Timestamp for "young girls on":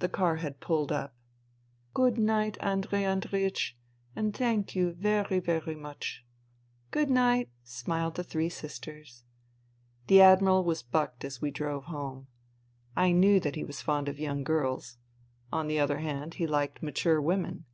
14.20-15.66